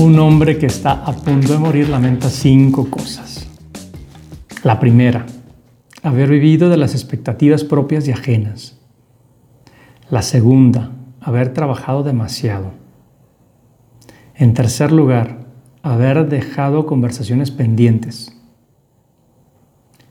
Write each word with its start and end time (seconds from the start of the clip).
Un 0.00 0.18
hombre 0.18 0.56
que 0.56 0.64
está 0.64 0.92
a 0.92 1.12
punto 1.12 1.52
de 1.52 1.58
morir 1.58 1.90
lamenta 1.90 2.30
cinco 2.30 2.88
cosas. 2.88 3.46
La 4.62 4.80
primera, 4.80 5.26
haber 6.02 6.30
vivido 6.30 6.70
de 6.70 6.78
las 6.78 6.94
expectativas 6.94 7.64
propias 7.64 8.08
y 8.08 8.12
ajenas. 8.12 8.80
La 10.08 10.22
segunda, 10.22 10.92
haber 11.20 11.52
trabajado 11.52 12.02
demasiado. 12.02 12.70
En 14.34 14.54
tercer 14.54 14.90
lugar, 14.90 15.40
haber 15.82 16.30
dejado 16.30 16.86
conversaciones 16.86 17.50
pendientes. 17.50 18.34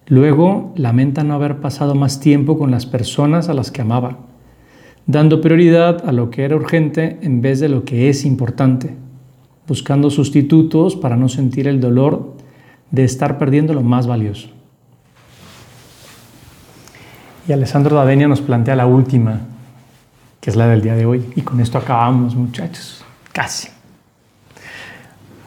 Luego, 0.06 0.72
lamenta 0.76 1.24
no 1.24 1.34
haber 1.34 1.62
pasado 1.62 1.96
más 1.96 2.20
tiempo 2.20 2.60
con 2.60 2.70
las 2.70 2.86
personas 2.86 3.50
a 3.50 3.56
las 3.56 3.72
que 3.72 3.82
amaba, 3.82 4.20
dando 5.08 5.42
prioridad 5.42 6.08
a 6.08 6.12
lo 6.12 6.30
que 6.30 6.44
era 6.44 6.56
urgente 6.56 7.18
en 7.24 7.42
vez 7.42 7.60
de 7.60 7.70
lo 7.70 7.86
que 7.86 8.10
es 8.10 8.24
importante, 8.24 9.09
buscando 9.70 10.10
sustitutos 10.10 10.96
para 10.96 11.16
no 11.16 11.30
sentir 11.30 11.68
el 11.68 11.80
dolor 11.80 12.34
de 12.92 13.04
estar 13.06 13.38
perdiendo 13.38 13.74
lo 13.74 13.84
más 13.84 14.08
valioso. 14.08 14.50
Y 17.48 17.52
Alessandro 17.52 17.96
Davenia 17.96 18.28
nos 18.28 18.42
plantea 18.42 18.76
la 18.76 18.88
última, 18.88 19.42
que 20.42 20.50
es 20.50 20.56
la 20.56 20.68
del 20.68 20.82
día 20.82 20.96
de 20.96 21.06
hoy. 21.06 21.24
Y 21.36 21.42
con 21.42 21.60
esto 21.60 21.78
acabamos, 21.78 22.36
muchachos. 22.36 23.04
Casi. 23.32 23.70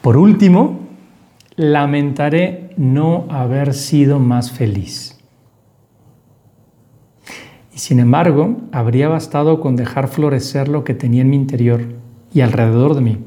Por 0.00 0.16
último, 0.16 0.80
lamentaré 1.56 2.70
no 2.76 3.26
haber 3.28 3.74
sido 3.74 4.18
más 4.18 4.50
feliz. 4.52 5.18
Y 7.74 7.78
sin 7.78 8.00
embargo, 8.00 8.56
habría 8.72 9.08
bastado 9.08 9.60
con 9.60 9.76
dejar 9.76 10.08
florecer 10.08 10.68
lo 10.68 10.84
que 10.84 10.94
tenía 10.94 11.22
en 11.22 11.30
mi 11.30 11.36
interior 11.36 11.82
y 12.32 12.40
alrededor 12.40 12.94
de 12.94 13.00
mí. 13.00 13.18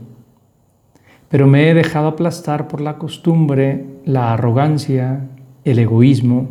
Pero 1.36 1.48
me 1.48 1.70
he 1.70 1.74
dejado 1.74 2.08
aplastar 2.08 2.70
por 2.70 2.80
la 2.80 2.98
costumbre, 2.98 3.84
la 4.06 4.32
arrogancia, 4.32 5.28
el 5.66 5.80
egoísmo, 5.80 6.48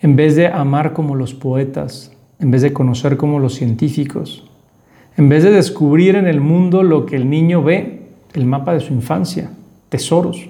en 0.00 0.14
vez 0.14 0.36
de 0.36 0.46
amar 0.46 0.92
como 0.92 1.16
los 1.16 1.34
poetas, 1.34 2.12
en 2.38 2.52
vez 2.52 2.62
de 2.62 2.72
conocer 2.72 3.16
como 3.16 3.40
los 3.40 3.56
científicos, 3.56 4.48
en 5.16 5.28
vez 5.28 5.42
de 5.42 5.50
descubrir 5.50 6.14
en 6.14 6.28
el 6.28 6.40
mundo 6.40 6.84
lo 6.84 7.06
que 7.06 7.16
el 7.16 7.28
niño 7.28 7.64
ve, 7.64 8.06
el 8.34 8.46
mapa 8.46 8.72
de 8.72 8.78
su 8.78 8.94
infancia, 8.94 9.50
tesoros, 9.88 10.48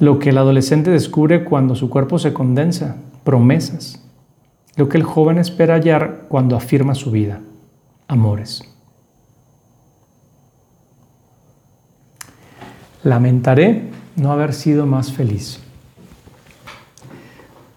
lo 0.00 0.18
que 0.18 0.30
el 0.30 0.38
adolescente 0.38 0.90
descubre 0.90 1.44
cuando 1.44 1.76
su 1.76 1.90
cuerpo 1.90 2.18
se 2.18 2.32
condensa, 2.32 2.96
promesas, 3.22 4.04
lo 4.74 4.88
que 4.88 4.96
el 4.96 5.04
joven 5.04 5.38
espera 5.38 5.74
hallar 5.74 6.24
cuando 6.28 6.56
afirma 6.56 6.96
su 6.96 7.12
vida, 7.12 7.40
amores. 8.08 8.73
Lamentaré 13.04 13.82
no 14.16 14.32
haber 14.32 14.52
sido 14.52 14.86
más 14.86 15.12
feliz. 15.12 15.60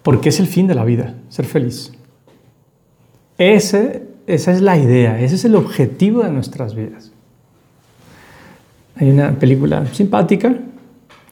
Porque 0.02 0.30
es 0.30 0.40
el 0.40 0.46
fin 0.46 0.66
de 0.66 0.74
la 0.74 0.84
vida, 0.84 1.14
ser 1.28 1.44
feliz. 1.44 1.92
Esa 3.36 4.00
es 4.26 4.60
la 4.60 4.76
idea, 4.76 5.20
ese 5.20 5.36
es 5.36 5.44
el 5.44 5.54
objetivo 5.54 6.22
de 6.22 6.30
nuestras 6.30 6.74
vidas. 6.74 7.12
Hay 8.96 9.10
una 9.10 9.38
película 9.38 9.86
simpática, 9.92 10.56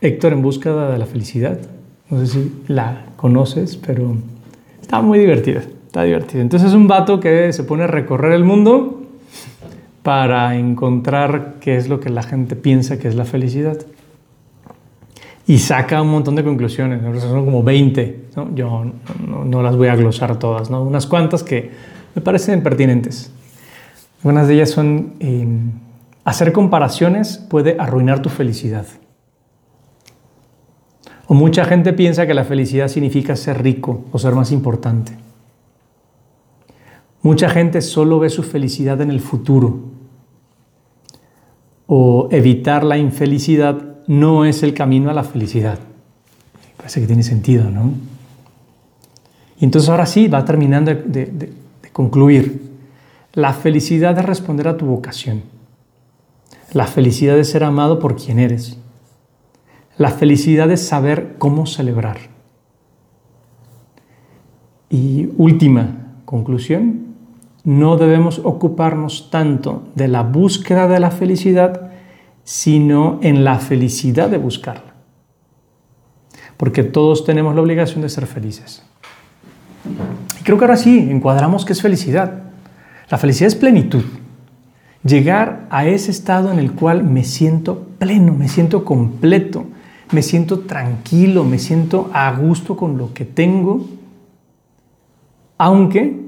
Héctor 0.01 0.35
en 0.35 0.43
búsqueda 0.43 0.93
de 0.93 0.99
la 0.99 1.07
felicidad. 1.07 1.59
No 2.11 2.21
sé 2.21 2.27
si 2.27 2.63
la 2.69 3.07
conoces, 3.17 3.77
pero 3.77 4.17
está 4.81 5.01
muy 5.01 5.19
divertida. 5.19 5.63
Está 5.87 6.03
divertida. 6.03 6.43
Entonces 6.43 6.69
es 6.69 6.75
un 6.75 6.87
vato 6.87 7.19
que 7.19 7.53
se 7.53 7.65
pone 7.65 7.85
a 7.85 7.87
recorrer 7.87 8.33
el 8.33 8.45
mundo 8.45 9.06
para 10.07 10.55
encontrar 10.55 11.55
qué 11.59 11.77
es 11.77 11.89
lo 11.89 11.99
que 11.99 12.11
la 12.11 12.23
gente 12.23 12.55
piensa 12.55 12.97
que 12.97 13.09
es 13.09 13.17
la 13.17 13.25
felicidad 13.25 13.77
y 15.49 15.59
saca 15.59 16.01
un 16.01 16.11
montón 16.13 16.37
de 16.37 16.45
conclusiones, 16.45 17.03
son 17.21 17.45
como 17.45 17.65
20, 17.65 18.27
yo 18.55 18.85
no, 19.27 19.63
las 19.65 19.77
voy 19.77 19.89
a 19.89 19.97
glosar 19.97 20.39
todas, 20.39 20.71
¿no? 20.71 20.85
unas 20.85 21.09
cuantas 21.09 21.43
que 21.43 21.73
me 22.15 22.23
parecen 22.23 22.63
pertinentes. 22.63 23.33
Algunas 24.19 24.47
de 24.47 24.55
ellas 24.55 24.71
son, 24.71 25.15
em, 25.19 25.73
hacer 26.25 26.53
comparaciones 26.53 27.39
puede 27.39 27.75
arruinar 27.77 28.23
tu 28.23 28.29
felicidad. 28.29 28.87
O 31.27 31.35
mucha 31.35 31.65
gente 31.65 31.95
piensa 31.95 32.29
que 32.29 32.35
la 32.35 32.45
felicidad 32.45 32.87
significa 32.87 33.35
ser 33.35 33.61
rico 33.61 34.05
o 34.13 34.21
ser 34.21 34.37
más 34.37 34.53
importante. 34.53 35.27
Mucha 37.27 37.51
gente 37.51 37.83
solo 37.83 38.21
ve 38.21 38.31
su 38.31 38.45
felicidad 38.45 39.01
en 39.01 39.11
el 39.11 39.19
futuro. 39.19 39.81
O 41.89 42.29
evitar 42.31 42.85
la 42.85 42.99
infelicidad 42.99 43.83
no 44.07 44.45
es 44.45 44.63
el 44.63 44.75
camino 44.75 45.11
a 45.11 45.13
la 45.13 45.25
felicidad. 45.25 45.81
Parece 46.77 47.01
que 47.01 47.09
tiene 47.09 47.25
sentido, 47.25 47.69
¿no? 47.69 47.95
Y 49.59 49.65
entonces 49.65 49.91
ahora 49.91 50.07
sí, 50.07 50.29
va 50.29 50.45
terminando 50.45 50.95
de, 50.95 51.53
concluir. 51.93 52.63
La 53.33 53.53
felicidad 53.53 54.17
es 54.17 54.25
responder 54.25 54.69
a 54.69 54.77
tu 54.77 54.87
vocación. 54.87 55.43
La 56.73 56.87
felicidad 56.87 57.37
es 57.41 57.51
ser 57.51 57.65
amado 57.65 57.99
por 57.99 58.15
quien 58.15 58.39
eres. 58.39 58.79
La 59.99 60.11
felicidad 60.11 60.71
es 60.71 60.87
saber 60.87 61.35
cómo 61.39 61.67
celebrar. 61.67 62.19
Y 64.89 65.29
última 65.39 66.21
conclusión, 66.25 67.06
no 67.67 67.97
debemos 67.97 68.41
ocuparnos 68.45 69.29
tanto 69.29 69.83
de 69.97 70.07
la 70.07 70.23
búsqueda 70.23 70.87
de 70.87 71.01
la 71.01 71.11
felicidad 71.11 71.91
sino 72.45 73.19
en 73.23 73.43
la 73.43 73.59
felicidad 73.59 74.31
de 74.31 74.39
buscarla. 74.39 74.95
Porque 76.57 76.85
todos 76.85 77.25
tenemos 77.25 77.57
la 77.57 77.61
obligación 77.61 78.03
de 78.03 78.09
ser 78.09 78.29
felices. 78.29 78.85
Y 80.41 80.45
creo 80.45 80.57
que 80.59 80.65
ahora 80.65 80.77
sí, 80.77 81.09
encuadramos 81.11 81.65
qué 81.65 81.73
es 81.73 81.83
felicidad. 81.83 82.45
La 83.11 83.19
felicidad 83.19 83.49
es 83.49 83.57
plenitud. 83.57 84.05
Llegar 85.03 85.67
a 85.69 85.87
ese 85.87 86.13
estado 86.13 86.53
en 86.53 86.61
el 86.61 86.71
cual 86.71 87.03
me 87.03 87.25
siento 87.25 87.89
pleno, 87.99 88.33
me 88.33 88.49
siento 88.49 88.85
completo, 88.85 89.67
me 90.13 90.23
siento 90.23 90.61
tranquilo, 90.61 91.43
me 91.43 91.59
siento 91.59 92.11
a 92.13 92.31
gusto 92.31 92.77
con 92.77 92.97
lo 92.97 93.13
que 93.13 93.25
tengo, 93.25 93.89
aunque 95.59 96.26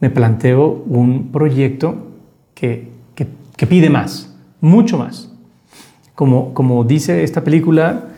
me 0.00 0.10
planteo 0.10 0.84
un 0.86 1.30
proyecto 1.32 1.96
que, 2.54 2.88
que 3.14 3.66
pide 3.66 3.90
más 3.90 4.28
mucho 4.60 4.98
más. 4.98 5.32
Como, 6.14 6.52
como 6.54 6.84
dice 6.84 7.22
esta 7.22 7.44
película, 7.44 8.08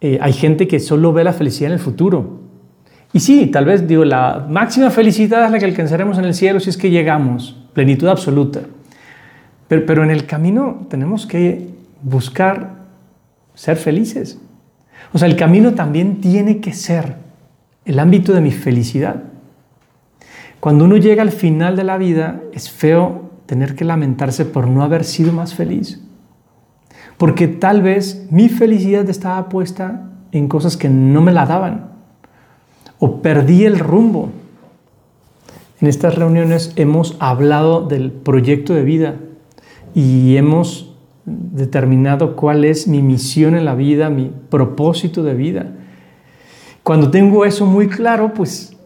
eh, 0.00 0.18
hay 0.20 0.32
gente 0.32 0.68
que 0.68 0.78
solo 0.80 1.12
ve 1.12 1.24
la 1.24 1.32
felicidad 1.32 1.68
en 1.68 1.74
el 1.74 1.80
futuro. 1.80 2.40
Y 3.12 3.20
sí, 3.20 3.46
tal 3.46 3.64
vez 3.64 3.88
digo, 3.88 4.04
la 4.04 4.46
máxima 4.48 4.90
felicidad 4.90 5.44
es 5.44 5.50
la 5.50 5.58
que 5.58 5.64
alcanzaremos 5.64 6.18
en 6.18 6.24
el 6.24 6.34
cielo 6.34 6.60
si 6.60 6.70
es 6.70 6.76
que 6.76 6.90
llegamos, 6.90 7.56
plenitud 7.72 8.06
absoluta. 8.06 8.60
Pero, 9.66 9.86
pero 9.86 10.04
en 10.04 10.10
el 10.10 10.26
camino 10.26 10.86
tenemos 10.88 11.26
que 11.26 11.68
buscar 12.02 12.76
ser 13.54 13.76
felices. 13.76 14.40
O 15.12 15.18
sea, 15.18 15.26
el 15.26 15.36
camino 15.36 15.74
también 15.74 16.20
tiene 16.20 16.60
que 16.60 16.72
ser 16.72 17.16
el 17.84 17.98
ámbito 17.98 18.34
de 18.34 18.40
mi 18.40 18.52
felicidad. 18.52 19.24
Cuando 20.60 20.84
uno 20.84 20.96
llega 20.96 21.22
al 21.22 21.30
final 21.30 21.76
de 21.76 21.84
la 21.84 21.98
vida, 21.98 22.40
es 22.52 22.70
feo 22.70 23.30
tener 23.46 23.74
que 23.74 23.84
lamentarse 23.84 24.44
por 24.44 24.66
no 24.66 24.82
haber 24.82 25.04
sido 25.04 25.32
más 25.32 25.54
feliz. 25.54 26.02
Porque 27.16 27.48
tal 27.48 27.82
vez 27.82 28.26
mi 28.30 28.48
felicidad 28.48 29.08
estaba 29.08 29.48
puesta 29.48 30.10
en 30.32 30.48
cosas 30.48 30.76
que 30.76 30.88
no 30.88 31.20
me 31.20 31.32
la 31.32 31.46
daban. 31.46 31.90
O 32.98 33.22
perdí 33.22 33.64
el 33.64 33.78
rumbo. 33.78 34.30
En 35.80 35.88
estas 35.88 36.16
reuniones 36.16 36.72
hemos 36.76 37.16
hablado 37.20 37.86
del 37.86 38.10
proyecto 38.10 38.74
de 38.74 38.82
vida 38.82 39.16
y 39.94 40.36
hemos 40.36 40.94
determinado 41.24 42.36
cuál 42.36 42.64
es 42.64 42.88
mi 42.88 43.02
misión 43.02 43.54
en 43.54 43.64
la 43.64 43.74
vida, 43.74 44.10
mi 44.10 44.32
propósito 44.50 45.22
de 45.22 45.34
vida. 45.34 45.72
Cuando 46.82 47.10
tengo 47.10 47.44
eso 47.44 47.66
muy 47.66 47.88
claro, 47.88 48.34
pues 48.34 48.76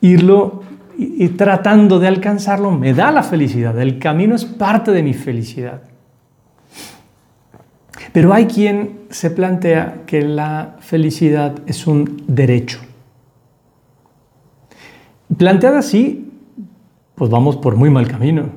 irlo 0.00 0.62
y, 0.98 1.28
tratando 1.30 2.00
de 2.00 2.08
alcanzarlo 2.08 2.72
me 2.72 2.92
da 2.92 3.12
la 3.12 3.22
felicidad. 3.22 3.78
El 3.80 4.00
camino 4.00 4.34
es 4.34 4.44
parte 4.44 4.90
de 4.90 5.04
mi 5.04 5.14
felicidad. 5.14 5.82
Pero 8.12 8.34
hay 8.34 8.46
quien 8.46 9.02
se 9.08 9.30
plantea 9.30 10.02
que 10.06 10.22
la 10.22 10.76
felicidad 10.80 11.54
es 11.66 11.86
un 11.86 12.24
derecho. 12.26 12.80
Planteada 15.36 15.78
así, 15.78 16.32
pues 17.14 17.30
vamos 17.30 17.56
por 17.56 17.76
muy 17.76 17.90
mal 17.90 18.08
camino. 18.08 18.50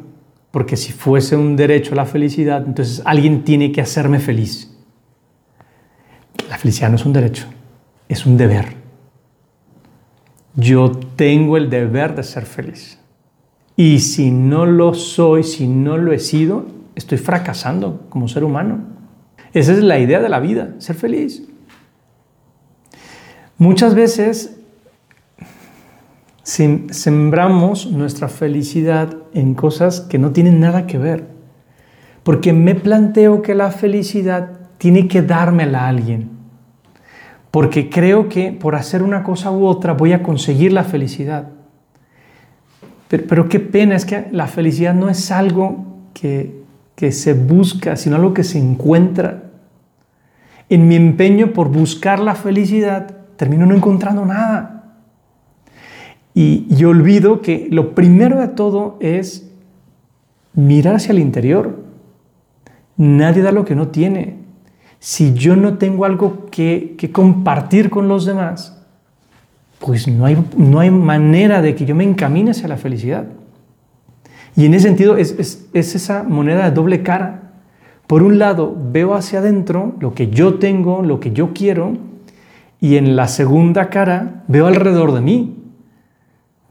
Porque 0.50 0.78
si 0.78 0.92
fuese 0.92 1.36
un 1.36 1.56
derecho 1.56 1.94
a 1.94 1.98
la 1.98 2.06
felicidad, 2.06 2.66
entonces 2.66 3.04
alguien 3.06 3.44
tiene 3.44 3.72
que 3.72 3.82
hacerme 3.82 4.20
feliz. 4.20 4.76
La 6.50 6.58
felicidad 6.58 6.90
no 6.90 6.96
es 6.96 7.06
un 7.06 7.14
derecho, 7.14 7.46
es 8.10 8.26
un 8.26 8.36
deber 8.36 8.81
yo 10.56 10.92
tengo 11.16 11.58
el 11.58 11.70
deber 11.70 12.16
de 12.16 12.24
ser 12.24 12.46
feliz. 12.46 13.00
Y 13.76 14.00
si 14.00 14.32
no 14.32 14.66
lo 14.66 14.94
soy, 14.94 15.44
si 15.44 15.68
no 15.68 15.98
lo 15.98 16.12
he 16.12 16.20
sido, 16.20 16.66
estoy 16.96 17.18
fracasando 17.18 18.06
como 18.10 18.28
ser 18.28 18.44
humano. 18.44 18.80
Esa 19.54 19.74
es 19.74 19.80
la 19.80 20.00
idea 20.00 20.22
de 20.22 20.30
la 20.30 20.40
vida, 20.40 20.76
ser 20.80 20.96
feliz. 20.96 21.44
Muchas 23.58 23.96
veces 23.96 24.58
sembramos 26.44 27.86
nuestra 27.92 28.28
felicidad 28.28 29.16
en 29.34 29.54
cosas 29.54 30.02
que 30.02 30.18
no 30.18 30.32
tienen 30.32 30.60
nada 30.60 30.88
que 30.88 30.98
ver. 30.98 31.28
Porque 32.24 32.54
me 32.54 32.76
planteo 32.76 33.42
que 33.42 33.56
la 33.56 33.72
felicidad 33.72 34.60
tiene 34.78 35.08
que 35.08 35.22
dármela 35.22 35.86
a 35.86 35.90
alguien. 35.90 36.41
Porque 37.52 37.90
creo 37.90 38.30
que 38.30 38.54
por 38.54 38.76
hacer 38.76 39.04
una 39.04 39.24
cosa 39.24 39.52
u 39.52 39.66
otra 39.66 39.94
voy 39.94 40.14
a 40.14 40.24
conseguir 40.24 40.72
la 40.72 40.86
felicidad. 40.86 41.50
Pero, 43.10 43.50
qué 43.50 43.60
pena 43.60 43.96
es 43.98 44.06
que 44.06 44.28
la 44.32 44.48
felicidad 44.48 44.94
no 44.94 45.10
es 45.10 45.32
algo 45.32 45.86
que, 46.14 46.64
que 46.96 47.12
se 47.12 47.34
busca, 47.34 47.98
sino 47.98 48.16
algo 48.16 48.34
que 48.34 48.46
se 48.46 48.58
encuentra. 48.58 49.52
En 50.70 50.88
mi 50.88 50.96
empeño 50.96 51.52
por 51.52 51.68
buscar 51.68 52.20
la 52.20 52.36
felicidad, 52.36 53.18
termino 53.36 53.66
no 53.66 53.76
encontrando 53.76 54.26
nada. 54.26 54.96
Y, 56.34 56.68
y 56.70 56.86
olvido 56.86 57.42
que 57.42 57.68
lo 57.70 57.94
primero 57.96 58.40
de 58.40 58.48
todo 58.48 58.98
es 59.02 59.52
mirar 60.54 60.96
hacia 60.96 61.12
el 61.12 61.20
interior. 61.20 61.84
Nadie 62.96 63.42
da 63.42 63.52
lo 63.52 63.66
que 63.66 63.76
no 63.76 63.90
tiene. 63.90 64.41
Si 65.04 65.34
yo 65.34 65.56
no 65.56 65.80
tengo 65.80 66.06
algo 66.06 66.46
que, 66.52 66.96
compartir 67.12 67.90
con 67.90 68.08
los 68.08 68.24
demás, 68.24 68.80
pues 69.80 70.08
no 70.08 70.26
hay, 70.26 70.38
no 70.56 70.80
hay 70.80 70.92
manera 70.92 71.64
de 71.64 71.74
que 71.74 71.86
yo 71.86 71.96
me 71.96 72.04
encamine 72.04 72.52
hacia 72.52 72.68
la 72.68 72.78
felicidad. 72.78 73.26
Y 74.56 74.68
en 74.68 74.76
ese 74.76 74.88
sentido 74.88 75.18
es, 75.18 75.36
es, 75.74 75.96
esa 75.96 76.22
moneda 76.22 76.66
de 76.66 76.76
doble 76.76 77.02
cara. 77.02 77.54
Por 78.06 78.22
un 78.22 78.38
lado, 78.38 78.78
veo 78.92 79.16
hacia 79.16 79.40
adentro 79.40 79.96
lo 80.00 80.14
que 80.14 80.30
yo 80.30 80.60
tengo, 80.60 81.02
lo 81.02 81.20
que 81.20 81.32
yo 81.32 81.52
quiero, 81.52 81.98
y 82.80 82.98
en 82.98 83.16
la 83.16 83.28
segunda 83.28 83.90
cara 83.90 84.44
veo 84.48 84.68
alrededor 84.68 85.14
de 85.14 85.22
mí 85.22 85.56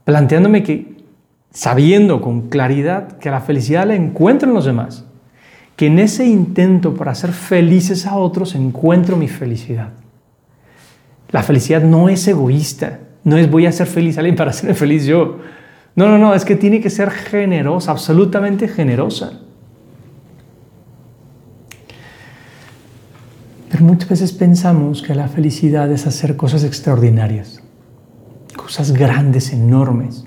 planteándome 0.05 0.63
que, 0.63 1.03
sabiendo 1.51 2.21
con 2.21 2.47
claridad 2.47 3.17
que 3.17 3.29
la 3.29 3.41
felicidad 3.41 3.87
la 3.87 3.95
encuentro 3.95 4.47
en 4.47 4.55
los 4.55 4.63
demás, 4.63 5.05
que 5.75 5.87
en 5.87 5.99
ese 5.99 6.25
intento 6.25 6.93
para 6.93 7.11
hacer 7.11 7.31
felices 7.31 8.05
a 8.05 8.15
otros 8.15 8.55
encuentro 8.55 9.17
mi 9.17 9.27
felicidad. 9.27 9.89
La 11.29 11.43
felicidad 11.43 11.81
no 11.81 12.09
es 12.09 12.27
egoísta, 12.27 12.99
no 13.23 13.37
es 13.37 13.49
voy 13.49 13.65
a 13.65 13.69
hacer 13.69 13.87
feliz 13.87 14.17
a 14.17 14.21
alguien 14.21 14.35
para 14.35 14.51
hacerme 14.51 14.75
feliz 14.75 15.05
yo. 15.05 15.39
No, 15.95 16.07
no, 16.07 16.17
no, 16.17 16.33
es 16.33 16.45
que 16.45 16.55
tiene 16.55 16.79
que 16.81 16.89
ser 16.89 17.09
generosa, 17.09 17.91
absolutamente 17.91 18.67
generosa. 18.67 19.39
Pero 23.69 23.83
muchas 23.85 24.09
veces 24.09 24.31
pensamos 24.33 25.01
que 25.01 25.15
la 25.15 25.27
felicidad 25.27 25.91
es 25.91 26.05
hacer 26.05 26.35
cosas 26.35 26.63
extraordinarias 26.63 27.61
cosas 28.55 28.91
grandes, 28.93 29.51
enormes. 29.51 30.23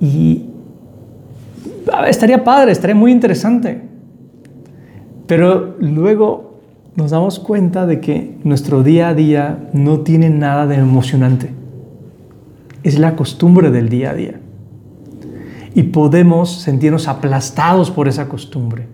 Y 0.00 0.46
estaría 2.08 2.44
padre, 2.44 2.72
estaría 2.72 2.96
muy 2.96 3.12
interesante. 3.12 3.82
Pero 5.26 5.76
luego 5.80 6.60
nos 6.96 7.10
damos 7.10 7.38
cuenta 7.38 7.86
de 7.86 8.00
que 8.00 8.38
nuestro 8.44 8.82
día 8.82 9.08
a 9.08 9.14
día 9.14 9.68
no 9.72 10.00
tiene 10.00 10.30
nada 10.30 10.66
de 10.66 10.76
emocionante. 10.76 11.50
Es 12.82 12.98
la 12.98 13.16
costumbre 13.16 13.70
del 13.70 13.88
día 13.88 14.10
a 14.10 14.14
día. 14.14 14.40
Y 15.74 15.84
podemos 15.84 16.60
sentirnos 16.62 17.08
aplastados 17.08 17.90
por 17.90 18.08
esa 18.08 18.28
costumbre, 18.28 18.86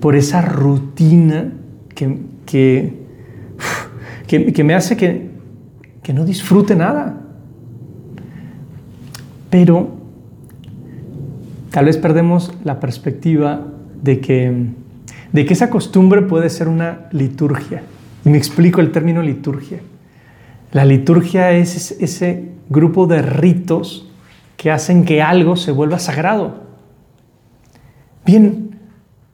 por 0.00 0.14
esa 0.14 0.40
rutina 0.40 1.52
que, 1.94 2.18
que, 2.46 2.94
que 4.26 4.64
me 4.64 4.74
hace 4.74 4.96
que 4.96 5.30
que 6.02 6.12
no 6.12 6.24
disfrute 6.24 6.74
nada. 6.74 7.20
Pero 9.48 9.99
tal 11.70 11.86
vez 11.86 11.96
perdemos 11.96 12.52
la 12.64 12.80
perspectiva 12.80 13.66
de 14.02 14.20
que, 14.20 14.66
de 15.32 15.44
que 15.44 15.52
esa 15.52 15.70
costumbre 15.70 16.22
puede 16.22 16.50
ser 16.50 16.68
una 16.68 17.08
liturgia. 17.12 17.82
Y 18.24 18.28
me 18.28 18.38
explico 18.38 18.80
el 18.80 18.92
término 18.92 19.22
liturgia. 19.22 19.80
La 20.72 20.84
liturgia 20.84 21.52
es 21.52 21.92
ese 22.00 22.50
grupo 22.68 23.06
de 23.06 23.22
ritos 23.22 24.08
que 24.56 24.70
hacen 24.70 25.04
que 25.04 25.22
algo 25.22 25.56
se 25.56 25.72
vuelva 25.72 25.98
sagrado. 25.98 26.64
Bien, 28.26 28.78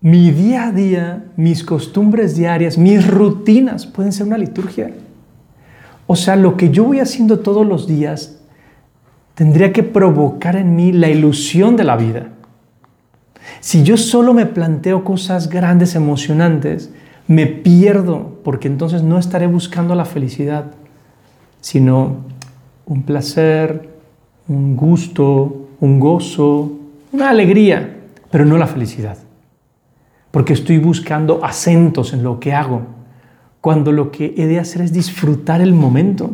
mi 0.01 0.31
día 0.31 0.69
a 0.69 0.73
día, 0.73 1.25
mis 1.37 1.65
costumbres 1.65 2.37
diarias, 2.37 2.79
mis 2.79 3.07
rutinas 3.07 3.87
pueden 3.87 4.13
ser 4.13 4.27
una 4.27 4.39
liturgia. 4.39 4.93
O 6.07 6.15
sea, 6.15 6.37
lo 6.37 6.57
que 6.57 6.71
yo 6.71 6.85
voy 6.85 7.01
haciendo 7.01 7.41
todos 7.41 7.67
los 7.67 7.87
días 7.87 8.39
tendría 9.37 9.71
que 9.73 9.83
provocar 9.83 10.57
en 10.57 10.75
mí 10.75 10.93
la 10.93 11.09
ilusión 11.09 11.77
de 11.77 11.85
la 11.85 11.97
vida. 11.97 12.31
Si 13.61 13.83
yo 13.83 13.99
solo 13.99 14.33
me 14.33 14.47
planteo 14.47 15.05
cosas 15.05 15.51
grandes, 15.51 15.95
emocionantes, 15.95 16.91
me 17.29 17.47
pierdo, 17.47 18.41
porque 18.43 18.67
entonces 18.67 19.03
no 19.03 19.19
estaré 19.19 19.47
buscando 19.47 19.95
la 19.95 20.07
felicidad, 20.07 20.73
sino 21.61 22.17
un 22.87 23.03
placer, 23.03 23.91
un 24.49 24.75
gusto, 24.75 25.69
un 25.81 26.01
gozo, 26.01 26.73
una 27.13 27.29
alegría, 27.29 27.95
pero 28.31 28.47
no 28.47 28.57
la 28.57 28.67
felicidad. 28.67 29.19
Porque 30.31 30.55
estoy 30.55 30.79
buscando 30.79 31.45
acentos 31.45 32.15
en 32.15 32.23
lo 32.23 32.41
que 32.41 32.55
hago, 32.55 32.83
cuando 33.61 33.93
lo 33.93 34.11
que 34.11 34.35
he 34.39 34.47
de 34.47 34.61
hacer 34.61 34.81
es 34.81 34.95
disfrutar 34.95 35.61
el 35.61 35.75
momento. 35.75 36.31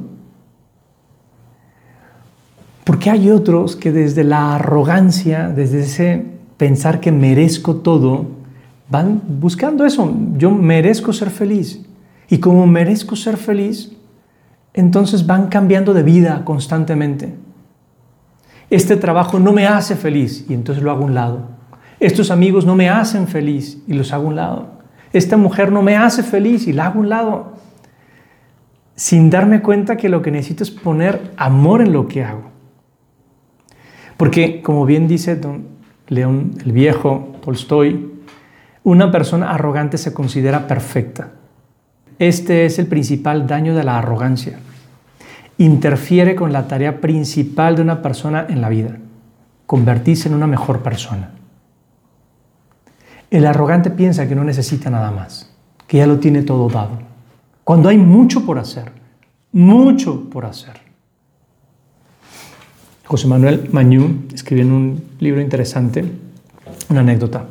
Porque 2.84 3.10
hay 3.10 3.30
otros 3.30 3.76
que 3.76 3.92
desde 3.92 4.24
la 4.24 4.56
arrogancia, 4.56 5.48
desde 5.48 5.80
ese 5.80 6.24
pensar 6.56 7.00
que 7.00 7.12
merezco 7.12 7.76
todo, 7.76 8.26
van 8.88 9.22
buscando 9.40 9.84
eso. 9.84 10.12
Yo 10.36 10.50
merezco 10.50 11.12
ser 11.12 11.30
feliz. 11.30 11.80
Y 12.28 12.38
como 12.38 12.66
merezco 12.66 13.14
ser 13.14 13.36
feliz, 13.36 13.92
entonces 14.74 15.26
van 15.26 15.48
cambiando 15.48 15.94
de 15.94 16.02
vida 16.02 16.44
constantemente. 16.44 17.34
Este 18.70 18.96
trabajo 18.96 19.38
no 19.38 19.52
me 19.52 19.66
hace 19.66 19.96
feliz 19.96 20.46
y 20.48 20.54
entonces 20.54 20.82
lo 20.82 20.90
hago 20.90 21.02
a 21.02 21.06
un 21.06 21.14
lado. 21.14 21.40
Estos 22.00 22.30
amigos 22.30 22.64
no 22.64 22.74
me 22.74 22.88
hacen 22.88 23.28
feliz 23.28 23.78
y 23.86 23.92
los 23.92 24.12
hago 24.12 24.24
a 24.24 24.28
un 24.28 24.36
lado 24.36 24.82
esta 25.12 25.36
mujer 25.36 25.70
no 25.70 25.82
me 25.82 25.96
hace 25.96 26.22
feliz 26.22 26.66
y 26.66 26.72
la 26.72 26.86
hago 26.86 26.98
a 26.98 27.02
un 27.02 27.08
lado, 27.08 27.52
sin 28.96 29.30
darme 29.30 29.60
cuenta 29.60 29.96
que 29.96 30.08
lo 30.08 30.22
que 30.22 30.30
necesito 30.30 30.62
es 30.62 30.70
poner 30.70 31.32
amor 31.36 31.82
en 31.82 31.92
lo 31.92 32.08
que 32.08 32.24
hago. 32.24 32.51
Porque, 34.22 34.62
como 34.62 34.86
bien 34.86 35.08
dice 35.08 35.34
don 35.34 35.64
León 36.06 36.52
el 36.64 36.70
Viejo, 36.70 37.32
Tolstoy, 37.44 38.20
una 38.84 39.10
persona 39.10 39.50
arrogante 39.50 39.98
se 39.98 40.14
considera 40.14 40.68
perfecta. 40.68 41.32
Este 42.20 42.64
es 42.64 42.78
el 42.78 42.86
principal 42.86 43.48
daño 43.48 43.74
de 43.74 43.82
la 43.82 43.98
arrogancia. 43.98 44.60
Interfiere 45.58 46.36
con 46.36 46.52
la 46.52 46.68
tarea 46.68 47.00
principal 47.00 47.74
de 47.74 47.82
una 47.82 48.00
persona 48.00 48.46
en 48.48 48.60
la 48.60 48.68
vida, 48.68 48.96
convertirse 49.66 50.28
en 50.28 50.36
una 50.36 50.46
mejor 50.46 50.84
persona. 50.84 51.32
El 53.28 53.44
arrogante 53.44 53.90
piensa 53.90 54.28
que 54.28 54.36
no 54.36 54.44
necesita 54.44 54.88
nada 54.88 55.10
más, 55.10 55.52
que 55.88 55.98
ya 55.98 56.06
lo 56.06 56.20
tiene 56.20 56.42
todo 56.42 56.68
dado, 56.68 57.00
cuando 57.64 57.88
hay 57.88 57.98
mucho 57.98 58.46
por 58.46 58.60
hacer, 58.60 58.92
mucho 59.50 60.30
por 60.30 60.46
hacer. 60.46 60.81
José 63.12 63.28
Manuel 63.28 63.68
Mañú 63.72 64.22
escribió 64.32 64.64
en 64.64 64.72
un 64.72 65.04
libro 65.20 65.42
interesante 65.42 66.02
una 66.88 67.00
anécdota. 67.00 67.44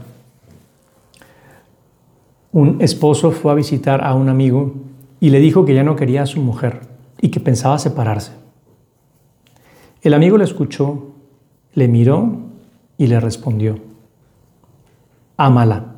Un 2.52 2.82
esposo 2.82 3.30
fue 3.30 3.52
a 3.52 3.54
visitar 3.54 4.04
a 4.04 4.16
un 4.16 4.28
amigo 4.28 4.74
y 5.20 5.30
le 5.30 5.40
dijo 5.40 5.64
que 5.64 5.76
ya 5.76 5.84
no 5.84 5.96
quería 5.96 6.24
a 6.24 6.26
su 6.26 6.42
mujer 6.42 6.82
y 7.22 7.30
que 7.30 7.40
pensaba 7.40 7.78
separarse. 7.78 8.32
El 10.02 10.16
amigo 10.16 10.36
le 10.36 10.46
escuchó, 10.46 11.12
le 11.76 11.88
miró 11.88 12.40
y 12.98 13.06
le 13.06 13.20
respondió, 13.20 13.78
ámala. 15.38 15.94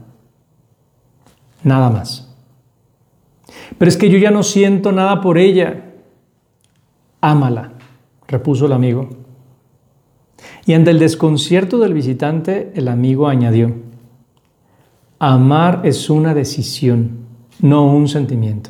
Nada 1.64 1.90
más. 1.90 2.36
Pero 3.78 3.88
es 3.88 3.96
que 3.96 4.10
yo 4.10 4.18
ya 4.18 4.30
no 4.30 4.44
siento 4.44 4.92
nada 4.92 5.22
por 5.22 5.38
ella. 5.38 5.94
Ámala, 7.22 7.72
repuso 8.28 8.66
el 8.66 8.74
amigo. 8.74 9.23
Y 10.66 10.74
ante 10.74 10.92
el 10.92 11.00
desconcierto 11.00 11.78
del 11.80 11.94
visitante, 11.94 12.72
el 12.76 12.88
amigo 12.88 13.28
añadió, 13.28 13.74
amar 15.20 15.82
es 15.84 16.10
una 16.10 16.34
decisión, 16.34 17.26
no 17.60 17.86
un 17.86 18.08
sentimiento. 18.08 18.70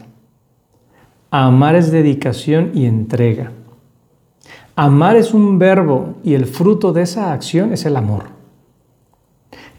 Amar 1.30 1.76
es 1.76 1.92
dedicación 1.92 2.72
y 2.74 2.86
entrega. 2.86 3.52
Amar 4.76 5.16
es 5.16 5.34
un 5.34 5.60
verbo 5.60 6.16
y 6.24 6.34
el 6.34 6.46
fruto 6.46 6.94
de 6.94 7.04
esa 7.04 7.32
acción 7.32 7.74
es 7.74 7.86
el 7.86 7.96
amor. 7.96 8.26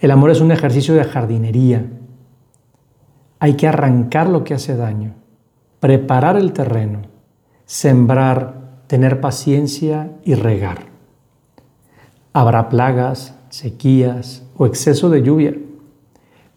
El 0.00 0.10
amor 0.10 0.30
es 0.30 0.40
un 0.40 0.52
ejercicio 0.52 0.94
de 0.94 1.04
jardinería. 1.04 1.84
Hay 3.40 3.54
que 3.54 3.66
arrancar 3.66 4.28
lo 4.28 4.44
que 4.44 4.54
hace 4.54 4.76
daño, 4.76 5.14
preparar 5.80 6.36
el 6.36 6.52
terreno, 6.52 7.02
sembrar, 7.64 8.82
tener 8.86 9.20
paciencia 9.20 10.12
y 10.24 10.34
regar. 10.34 10.93
Habrá 12.34 12.68
plagas, 12.68 13.34
sequías 13.48 14.42
o 14.56 14.66
exceso 14.66 15.08
de 15.08 15.22
lluvia, 15.22 15.54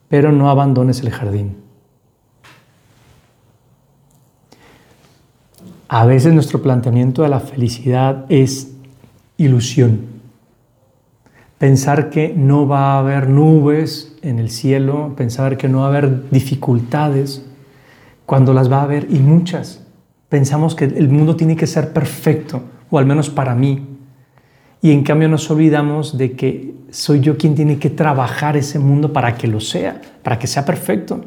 pero 0.09 0.33
no 0.33 0.49
abandones 0.49 0.99
el 1.01 1.11
jardín. 1.11 1.57
A 5.87 6.05
veces 6.05 6.33
nuestro 6.33 6.61
planteamiento 6.61 7.23
de 7.23 7.29
la 7.29 7.39
felicidad 7.39 8.25
es 8.27 8.73
ilusión. 9.37 10.01
Pensar 11.57 12.09
que 12.09 12.33
no 12.35 12.67
va 12.67 12.93
a 12.93 12.99
haber 12.99 13.29
nubes 13.29 14.15
en 14.21 14.39
el 14.39 14.49
cielo, 14.49 15.13
pensar 15.15 15.57
que 15.57 15.69
no 15.69 15.79
va 15.79 15.85
a 15.85 15.89
haber 15.89 16.29
dificultades, 16.29 17.45
cuando 18.25 18.53
las 18.53 18.69
va 18.69 18.79
a 18.79 18.83
haber 18.83 19.07
y 19.09 19.19
muchas. 19.19 19.81
Pensamos 20.27 20.75
que 20.75 20.85
el 20.85 21.07
mundo 21.07 21.37
tiene 21.37 21.55
que 21.55 21.67
ser 21.67 21.93
perfecto, 21.93 22.61
o 22.89 22.99
al 22.99 23.05
menos 23.05 23.29
para 23.29 23.55
mí. 23.55 23.86
Y 24.81 24.91
en 24.91 25.03
cambio 25.03 25.27
nos 25.27 25.49
olvidamos 25.49 26.17
de 26.17 26.33
que 26.33 26.75
soy 26.91 27.19
yo 27.19 27.37
quien 27.37 27.55
tiene 27.55 27.79
que 27.79 27.89
trabajar 27.89 28.57
ese 28.57 28.79
mundo 28.79 29.11
para 29.11 29.35
que 29.35 29.47
lo 29.47 29.59
sea, 29.59 30.01
para 30.23 30.37
que 30.37 30.47
sea 30.47 30.65
perfecto 30.65 31.23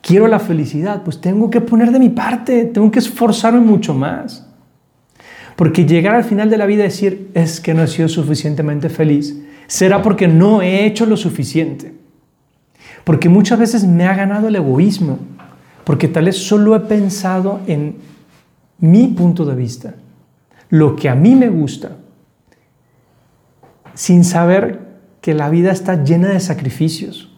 quiero 0.00 0.28
la 0.28 0.38
felicidad, 0.38 1.02
pues 1.02 1.20
tengo 1.20 1.50
que 1.50 1.60
poner 1.60 1.90
de 1.90 1.98
mi 1.98 2.08
parte, 2.08 2.64
tengo 2.66 2.90
que 2.90 2.98
esforzarme 2.98 3.60
mucho 3.60 3.94
más. 3.94 4.46
Porque 5.56 5.84
llegar 5.84 6.14
al 6.14 6.24
final 6.24 6.50
de 6.50 6.56
la 6.56 6.66
vida 6.66 6.84
y 6.84 6.88
decir, 6.88 7.30
es 7.34 7.60
que 7.60 7.74
no 7.74 7.82
he 7.82 7.88
sido 7.88 8.08
suficientemente 8.08 8.88
feliz, 8.88 9.36
será 9.66 10.02
porque 10.02 10.28
no 10.28 10.62
he 10.62 10.86
hecho 10.86 11.04
lo 11.04 11.16
suficiente. 11.16 11.94
Porque 13.04 13.28
muchas 13.28 13.58
veces 13.58 13.84
me 13.84 14.06
ha 14.06 14.14
ganado 14.14 14.48
el 14.48 14.56
egoísmo, 14.56 15.18
porque 15.84 16.08
tal 16.08 16.26
vez 16.26 16.36
solo 16.36 16.76
he 16.76 16.80
pensado 16.80 17.60
en 17.66 17.96
mi 18.78 19.08
punto 19.08 19.44
de 19.44 19.56
vista, 19.56 19.94
lo 20.70 20.94
que 20.94 21.08
a 21.08 21.14
mí 21.14 21.34
me 21.34 21.48
gusta, 21.48 21.96
sin 23.98 24.22
saber 24.22 24.78
que 25.20 25.34
la 25.34 25.50
vida 25.50 25.72
está 25.72 26.04
llena 26.04 26.28
de 26.28 26.38
sacrificios 26.38 27.36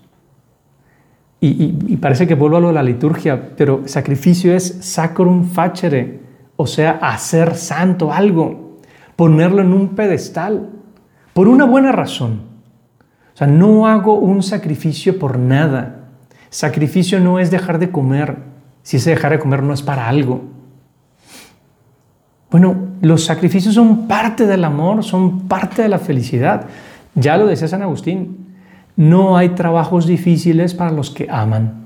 y, 1.40 1.96
parece 1.96 2.26
que 2.26 2.34
vuelvo 2.34 2.58
a 2.58 2.60
lo 2.60 2.68
de 2.68 2.74
la 2.74 2.82
liturgia, 2.82 3.52
pero 3.56 3.84
sacrificio 3.86 4.54
es 4.54 4.76
sacrum 4.82 5.46
facere, 5.48 6.20
o 6.56 6.66
sea, 6.66 6.98
hacer 7.00 7.54
santo 7.54 8.12
algo, 8.12 8.76
ponerlo 9.16 9.62
en 9.62 9.72
un 9.72 9.94
pedestal, 9.94 10.68
por 11.32 11.48
una 11.48 11.64
buena 11.64 11.92
razón. 11.92 12.42
O 13.32 13.36
sea, 13.38 13.46
no 13.46 13.86
hago 13.86 14.18
un 14.18 14.42
sacrificio 14.42 15.18
por 15.18 15.38
nada. 15.38 16.10
Sacrificio 16.50 17.20
no 17.20 17.38
es 17.38 17.50
dejar 17.50 17.78
de 17.78 17.90
comer, 17.90 18.36
si 18.82 18.98
ese 18.98 19.08
dejar 19.08 19.32
de 19.32 19.38
comer 19.38 19.62
no 19.62 19.72
es 19.72 19.80
para 19.80 20.10
algo. 20.10 20.42
Bueno, 22.50 22.76
los 23.00 23.24
sacrificios 23.24 23.74
son 23.74 24.08
parte 24.08 24.46
del 24.46 24.64
amor, 24.64 25.04
son 25.04 25.48
parte 25.48 25.82
de 25.82 25.88
la 25.88 25.98
felicidad. 25.98 26.66
Ya 27.14 27.36
lo 27.36 27.46
decía 27.46 27.68
San 27.68 27.82
Agustín, 27.82 28.54
no 28.96 29.36
hay 29.36 29.50
trabajos 29.50 30.06
difíciles 30.06 30.74
para 30.74 30.90
los 30.90 31.10
que 31.10 31.28
aman, 31.30 31.84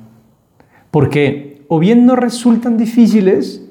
porque 0.90 1.64
o 1.68 1.78
bien 1.78 2.06
no 2.06 2.16
resultan 2.16 2.76
difíciles 2.76 3.62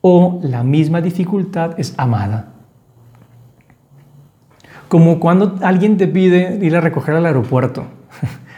o 0.00 0.40
la 0.42 0.62
misma 0.62 1.00
dificultad 1.00 1.78
es 1.78 1.94
amada. 1.96 2.52
Como 4.88 5.20
cuando 5.20 5.56
alguien 5.62 5.96
te 5.96 6.08
pide 6.08 6.58
ir 6.62 6.74
a 6.76 6.80
recoger 6.80 7.14
al 7.14 7.26
aeropuerto. 7.26 7.84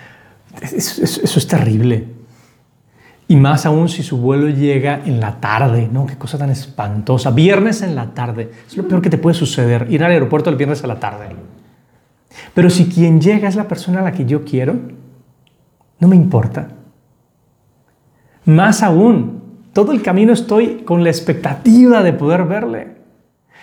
Eso, 0.61 1.39
es 1.39 1.47
terrible. 1.47 2.09
Y 3.33 3.37
más 3.37 3.65
aún 3.65 3.89
si 3.89 4.03
su 4.03 4.19
vuelo 4.19 4.51
llega 4.51 5.01
en 5.07 5.19
la 5.19 5.41
tarde, 5.41 5.89
¿no? 5.91 6.05
Qué 6.05 6.19
cosa 6.19 6.37
tan 6.37 6.51
espantosa. 6.51 7.31
Viernes 7.31 7.81
en 7.81 7.95
la 7.95 8.13
tarde. 8.13 8.51
Es 8.67 8.77
lo 8.77 8.87
peor 8.87 9.01
que 9.01 9.09
te 9.09 9.17
puede 9.17 9.33
suceder, 9.33 9.87
ir 9.89 10.05
al 10.05 10.11
aeropuerto 10.11 10.51
el 10.51 10.57
viernes 10.57 10.85
a 10.85 10.87
la 10.87 11.01
tarde. 11.01 11.35
Pero 12.53 12.69
si 12.69 12.91
quien 12.91 13.23
llega 13.23 13.49
es 13.49 13.57
la 13.57 13.67
persona 13.69 14.01
a 14.01 14.03
la 14.03 14.13
que 14.13 14.27
yo 14.27 14.45
quiero, 14.45 14.75
no 15.99 16.09
me 16.09 16.15
importa. 16.15 16.69
Más 18.45 18.83
aún, 18.83 19.41
todo 19.73 19.93
el 19.93 20.03
camino 20.03 20.35
estoy 20.35 20.83
con 20.85 21.03
la 21.03 21.09
expectativa 21.09 22.03
de 22.03 22.13
poder 22.13 22.45
verle. 22.45 22.97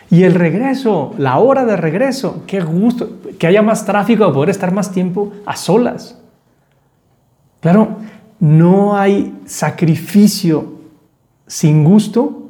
Y 0.10 0.24
el 0.24 0.34
regreso, 0.34 1.14
la 1.20 1.38
hora 1.38 1.64
de 1.66 1.78
regreso, 1.78 2.44
qué 2.48 2.60
gusto, 2.60 3.20
que 3.38 3.46
haya 3.46 3.62
más 3.62 3.86
tráfico, 3.86 4.26
de 4.26 4.34
poder 4.34 4.50
estar 4.50 4.74
más 4.74 4.92
tiempo 4.92 5.32
a 5.46 5.56
solas. 5.56 6.20
Claro, 7.60 7.98
no 8.40 8.96
hay 8.96 9.38
sacrificio 9.46 10.74
sin 11.48 11.84
gusto 11.84 12.50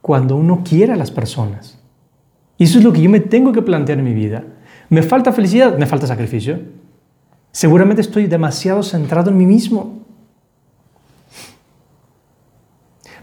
cuando 0.00 0.36
uno 0.36 0.62
quiere 0.64 0.92
a 0.92 0.96
las 0.96 1.10
personas. 1.10 1.78
Y 2.56 2.64
eso 2.64 2.78
es 2.78 2.84
lo 2.84 2.92
que 2.92 3.02
yo 3.02 3.10
me 3.10 3.20
tengo 3.20 3.52
que 3.52 3.62
plantear 3.62 3.98
en 3.98 4.04
mi 4.04 4.14
vida. 4.14 4.44
¿Me 4.88 5.02
falta 5.02 5.32
felicidad? 5.32 5.76
Me 5.78 5.86
falta 5.86 6.06
sacrificio. 6.06 6.60
Seguramente 7.50 8.00
estoy 8.00 8.26
demasiado 8.26 8.82
centrado 8.82 9.30
en 9.30 9.36
mí 9.36 9.46
mismo. 9.46 10.00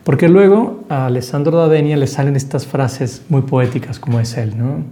Porque 0.03 0.29
luego 0.29 0.83
a 0.89 1.07
Alessandro 1.07 1.57
D'Avenia 1.57 1.97
le 1.97 2.07
salen 2.07 2.35
estas 2.35 2.65
frases 2.65 3.23
muy 3.29 3.41
poéticas 3.43 3.99
como 3.99 4.19
es 4.19 4.37
él, 4.37 4.57
¿no? 4.57 4.83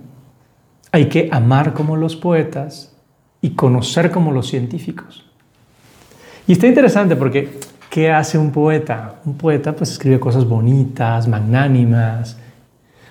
Hay 0.91 1.09
que 1.09 1.29
amar 1.31 1.73
como 1.73 1.95
los 1.95 2.15
poetas 2.15 2.95
y 3.41 3.51
conocer 3.51 4.11
como 4.11 4.31
los 4.31 4.47
científicos. 4.47 5.26
Y 6.47 6.53
está 6.53 6.65
interesante 6.65 7.17
porque 7.17 7.59
¿qué 7.89 8.09
hace 8.09 8.37
un 8.37 8.51
poeta? 8.51 9.19
Un 9.25 9.37
poeta 9.37 9.75
pues 9.75 9.91
escribe 9.91 10.19
cosas 10.19 10.45
bonitas, 10.45 11.27
magnánimas, 11.27 12.37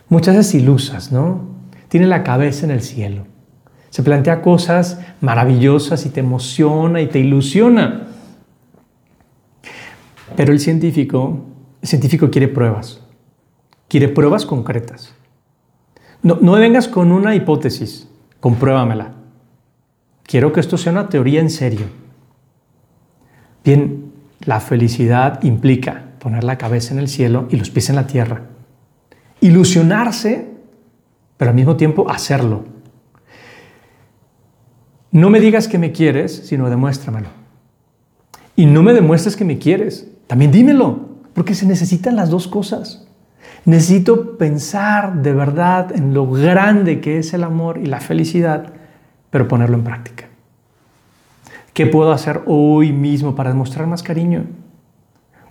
muchas 0.09 0.37
veces 0.37 0.55
ilusas, 0.55 1.13
¿no? 1.13 1.55
Tiene 1.89 2.07
la 2.07 2.25
cabeza 2.25 2.65
en 2.65 2.73
el 2.73 2.81
cielo. 2.81 3.27
Se 3.91 4.03
plantea 4.03 4.43
cosas 4.43 5.01
maravillosas 5.21 6.07
y 6.07 6.11
te 6.11 6.21
emociona 6.21 7.01
y 7.03 7.09
te 7.09 7.19
ilusiona. 7.19 8.09
Pero 10.35 10.53
el 10.53 10.59
científico, 10.59 11.45
el 11.83 11.89
científico 11.89 12.31
quiere 12.31 12.49
pruebas. 12.49 13.01
Quiere 13.89 14.09
pruebas 14.09 14.47
concretas. 14.47 15.15
No, 16.23 16.39
no 16.41 16.53
vengas 16.53 16.89
con 16.89 17.13
una 17.13 17.35
hipótesis, 17.35 18.09
compruébamela. 18.41 19.13
Quiero 20.25 20.53
que 20.53 20.61
esto 20.61 20.77
sea 20.77 20.93
una 20.93 21.09
teoría 21.09 21.41
en 21.41 21.51
serio. 21.51 22.06
Bien, 23.67 24.13
la 24.45 24.61
felicidad 24.61 25.43
implica 25.43 26.05
poner 26.21 26.45
la 26.45 26.57
cabeza 26.57 26.95
en 26.95 27.01
el 27.01 27.09
cielo 27.09 27.49
y 27.51 27.57
los 27.57 27.69
pies 27.69 27.91
en 27.91 27.97
la 27.97 28.07
tierra. 28.07 28.43
Ilusionarse, 29.41 30.53
pero 31.37 31.51
al 31.51 31.57
mismo 31.57 31.75
tiempo 31.75 32.09
hacerlo. 32.09 32.65
No 35.11 35.31
me 35.31 35.41
digas 35.41 35.67
que 35.67 35.79
me 35.79 35.91
quieres, 35.91 36.47
sino 36.47 36.71
demuéstramelo. 36.71 37.27
Y 38.55 38.67
no 38.67 38.85
me 38.85 38.93
demuestres 38.93 39.35
que 39.35 39.45
me 39.45 39.59
quieres, 39.59 40.13
también 40.29 40.53
dímelo, 40.53 41.01
porque 41.35 41.57
se 41.57 41.67
necesitan 41.67 42.15
las 42.15 42.31
dos 42.31 42.47
cosas. 42.47 43.09
Necesito 43.65 44.39
pensar 44.39 45.23
de 45.23 45.33
verdad 45.33 45.91
en 45.93 46.15
lo 46.15 46.31
grande 46.31 47.01
que 47.01 47.19
es 47.19 47.35
el 47.35 47.43
amor 47.43 47.79
y 47.79 47.87
la 47.87 47.99
felicidad, 47.99 48.75
pero 49.31 49.49
ponerlo 49.49 49.77
en 49.77 49.83
práctica. 49.83 50.26
¿Qué 51.77 51.85
puedo 51.85 52.11
hacer 52.11 52.41
hoy 52.47 52.91
mismo 52.91 53.35
para 53.35 53.51
demostrar 53.51 53.87
más 53.87 54.03
cariño? 54.03 54.47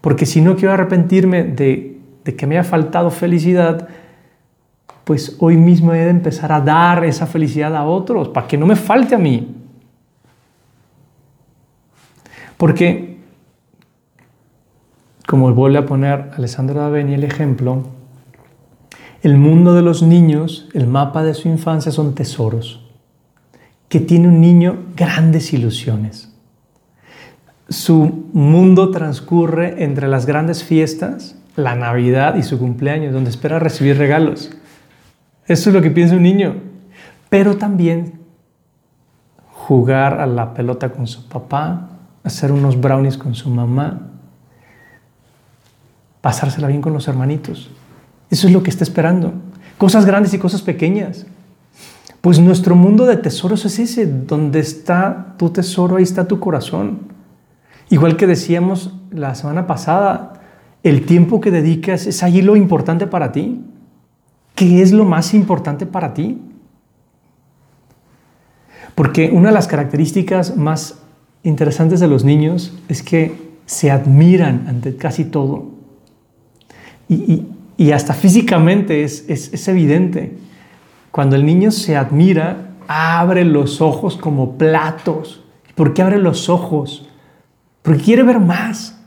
Porque 0.02 0.26
si 0.26 0.42
no 0.42 0.56
quiero 0.56 0.74
arrepentirme 0.74 1.44
de, 1.44 2.02
que 2.36 2.48
me 2.48 2.58
haya 2.58 2.68
faltado 2.68 3.12
felicidad, 3.12 3.88
pues 5.04 5.38
hoy 5.40 5.56
mismo 5.56 5.94
he 5.94 6.00
de 6.00 6.10
empezar 6.10 6.52
a 6.52 6.62
dar 6.62 7.06
esa 7.06 7.28
felicidad 7.28 7.76
a 7.76 7.86
otros 7.86 8.30
para 8.30 8.48
que 8.48 8.58
no 8.58 8.66
me 8.66 8.76
falte 8.76 9.14
a 9.14 9.20
mí. 9.20 9.56
Porque, 12.58 13.20
como 15.28 15.54
vuelve 15.54 15.78
a 15.78 15.86
poner 15.86 16.32
Alessandro 16.36 16.80
Daveni 16.80 17.14
el 17.14 17.24
ejemplo, 17.24 17.84
el 19.22 19.38
mundo 19.38 19.76
de 19.76 19.84
los 19.84 20.02
niños, 20.02 20.70
el 20.74 20.88
mapa 20.88 21.22
de 21.22 21.36
su 21.36 21.50
infancia 21.50 21.92
son 21.92 22.16
tesoros. 22.16 22.85
Que 23.90 24.00
tiene 24.00 24.28
un 24.28 24.42
niño 24.42 24.78
grandes 24.96 25.54
ilusiones. 25.54 26.34
Su 27.70 28.30
mundo 28.34 28.92
transcurre 28.92 29.84
entre 29.84 30.08
las 30.08 30.26
grandes 30.26 30.64
fiestas, 30.64 31.36
la 31.56 31.76
Navidad 31.76 32.36
y 32.36 32.44
su 32.44 32.60
cumpleaños, 32.60 33.14
donde 33.14 33.30
espera 33.30 33.60
recibir 33.60 33.98
regalos. 33.98 34.52
Eso 35.48 35.70
es 35.70 35.76
lo 35.76 35.82
que 35.82 35.92
piensa 35.92 36.16
un 36.16 36.24
niño. 36.24 36.58
Pero 37.30 37.58
también 37.58 38.20
jugar 39.52 40.22
a 40.22 40.28
la 40.28 40.54
pelota 40.54 40.90
con 40.90 41.08
su 41.08 41.28
papá, 41.28 41.90
hacer 42.24 42.52
unos 42.52 42.80
brownies 42.80 43.18
con 43.18 43.34
su 43.34 43.50
mamá, 43.50 44.10
pasársela 46.22 46.68
bien 46.68 46.82
con 46.82 46.94
los 46.94 47.08
hermanitos. 47.08 47.72
Eso 48.30 48.48
es 48.48 48.54
lo 48.54 48.64
que 48.64 48.70
está 48.70 48.84
esperando. 48.84 49.34
Cosas 49.78 50.06
grandes 50.06 50.34
y 50.34 50.40
cosas 50.40 50.62
pequeñas. 50.62 51.26
Pues 52.26 52.40
nuestro 52.40 52.76
mundo 52.76 53.06
de 53.06 53.18
tesoros 53.18 53.66
es 53.66 53.78
ese, 53.78 54.08
donde 54.08 54.60
está 54.60 55.36
tu 55.38 55.52
tesoro, 55.52 55.98
ahí 55.98 56.04
está 56.04 56.28
tu 56.28 56.40
corazón. 56.40 57.02
Igual 57.92 58.18
que 58.18 58.26
decíamos 58.26 58.96
la 59.12 59.36
semana 59.36 59.68
pasada, 59.68 60.42
el 60.82 61.06
tiempo 61.06 61.40
que 61.40 61.52
dedicas 61.52 62.08
es 62.08 62.24
ahí 62.24 62.42
lo 62.42 62.56
importante 62.56 63.06
para 63.06 63.32
ti. 63.32 63.62
¿Qué 64.56 64.82
es 64.82 64.92
lo 64.92 65.06
más 65.06 65.36
importante 65.36 65.86
para 65.86 66.16
ti? 66.16 66.42
Porque 68.96 69.30
una 69.32 69.50
de 69.50 69.54
las 69.54 69.68
características 69.68 70.58
más 70.58 71.04
interesantes 71.44 72.00
de 72.00 72.08
los 72.08 72.24
niños 72.24 72.76
es 72.90 73.04
que 73.04 73.52
se 73.68 73.92
admiran 73.92 74.66
ante 74.68 74.96
casi 74.98 75.26
todo. 75.26 75.68
Y, 77.08 77.92
hasta 77.92 78.16
físicamente 78.16 79.04
es, 79.04 79.26
es 79.30 79.68
evidente. 79.68 80.44
Cuando 81.16 81.38
el 81.38 81.46
niño 81.46 81.72
se 81.72 81.96
admira, 81.96 82.72
abre 82.90 83.46
los 83.46 83.80
ojos 83.80 84.18
como 84.18 84.58
platos. 84.58 85.46
¿Por 85.74 85.94
qué 85.94 86.02
abre 86.02 86.18
los 86.18 86.50
ojos? 86.50 87.08
Porque 87.84 88.02
quiere 88.04 88.24
ver 88.24 88.42
más. 88.42 89.02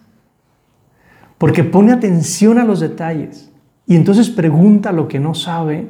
Porque 1.37 1.65
pone 1.65 1.93
atención 1.93 2.57
a 2.57 2.65
los 2.65 2.81
detalles. 2.81 3.53
Y 3.87 3.95
entonces 3.95 4.31
pregunta 4.31 4.91
lo 4.91 5.07
que 5.07 5.21
no 5.21 5.35
sabe 5.35 5.87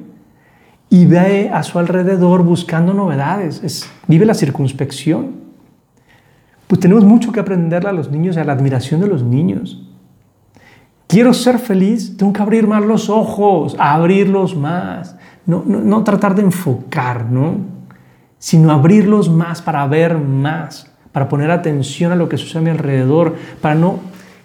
y 0.90 1.06
ve 1.06 1.50
a 1.54 1.62
su 1.62 1.78
alrededor 1.78 2.42
buscando 2.42 2.92
novedades. 2.92 3.62
Es, 3.62 3.88
vive 4.08 4.26
la 4.26 4.34
circunspección. 4.34 5.34
Pues 6.66 6.80
tenemos 6.80 7.04
mucho 7.04 7.30
que 7.30 7.38
aprenderle 7.38 7.90
a 7.90 7.92
los 7.92 8.10
niños 8.10 8.34
y 8.34 8.40
a 8.40 8.44
la 8.44 8.54
admiración 8.54 9.00
de 9.00 9.06
los 9.06 9.22
niños. 9.22 9.88
Quiero 11.06 11.32
ser 11.32 11.60
feliz, 11.60 12.16
tengo 12.16 12.32
que 12.32 12.42
abrir 12.42 12.66
más 12.66 12.84
los 12.84 13.08
ojos, 13.08 13.76
abrirlos 13.78 14.56
más. 14.56 15.16
No, 15.48 15.64
no, 15.66 16.04
tratar 16.04 16.36
de 16.36 16.42
enfocar, 16.42 17.24
¿no? 17.24 17.56
Sino 18.38 18.70
abrirlos 18.70 19.28
más 19.28 19.60
para 19.60 19.84
ver 19.88 20.16
más, 20.16 20.92
para 21.10 21.28
poner 21.28 21.50
atención 21.50 22.12
a 22.12 22.16
lo 22.16 22.28
que 22.28 22.38
sucede 22.38 22.60
a 22.60 22.62
mi 22.62 22.70
alrededor, 22.70 23.34
para 23.60 23.74
no 23.74 23.98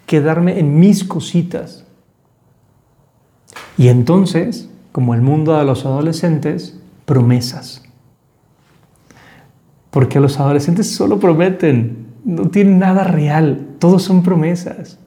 quedarme 0.06 0.58
en 0.58 0.80
mis 0.80 1.04
cositas. 1.04 1.84
Y 3.78 3.86
entonces 3.86 4.68
como 4.94 5.12
el 5.12 5.22
mundo 5.22 5.58
de 5.58 5.64
los 5.64 5.84
adolescentes, 5.86 6.78
promesas. 7.04 7.82
Porque 9.90 10.20
los 10.20 10.38
adolescentes 10.38 10.94
solo 10.94 11.18
prometen, 11.18 12.06
no 12.24 12.48
tienen 12.48 12.78
nada 12.78 13.02
real, 13.02 13.70
todos 13.80 14.04
son 14.04 14.22
promesas. 14.22 15.00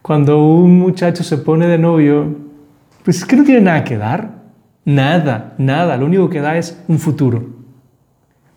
Cuando 0.00 0.46
un 0.46 0.78
muchacho 0.78 1.24
se 1.24 1.38
pone 1.38 1.66
de 1.66 1.76
novio, 1.76 2.36
pues 3.04 3.16
es 3.16 3.24
que 3.24 3.34
no 3.34 3.42
tiene 3.42 3.62
nada 3.62 3.82
que 3.82 3.98
dar, 3.98 4.35
nada, 4.86 5.54
nada, 5.58 5.98
lo 5.98 6.06
único 6.06 6.30
que 6.30 6.40
da 6.40 6.56
es 6.56 6.82
un 6.88 6.98
futuro. 6.98 7.44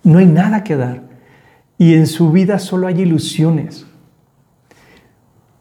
No 0.03 0.19
hay 0.19 0.25
nada 0.25 0.63
que 0.63 0.77
dar. 0.77 1.03
Y 1.77 1.95
en 1.95 2.07
su 2.07 2.31
vida 2.31 2.57
solo 2.59 2.87
hay 2.87 3.01
ilusiones. 3.01 3.85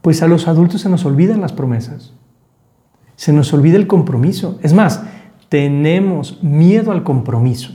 Pues 0.01 0.23
a 0.23 0.29
los 0.29 0.47
adultos 0.47 0.83
se 0.83 0.89
nos 0.89 1.05
olvidan 1.05 1.41
las 1.41 1.53
promesas 1.53 2.13
se 3.19 3.33
nos 3.33 3.53
olvida 3.53 3.77
el 3.77 3.89
compromiso. 3.89 4.61
Es 4.63 4.73
más, 4.73 5.03
tenemos 5.49 6.41
miedo 6.41 6.93
al 6.93 7.03
compromiso, 7.03 7.73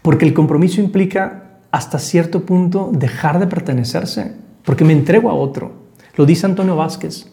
porque 0.00 0.24
el 0.24 0.32
compromiso 0.32 0.80
implica 0.80 1.58
hasta 1.70 1.98
cierto 1.98 2.46
punto 2.46 2.90
dejar 2.94 3.38
de 3.38 3.46
pertenecerse, 3.46 4.34
porque 4.64 4.84
me 4.84 4.94
entrego 4.94 5.28
a 5.28 5.34
otro. 5.34 5.82
Lo 6.16 6.24
dice 6.24 6.46
Antonio 6.46 6.76
Vázquez. 6.76 7.30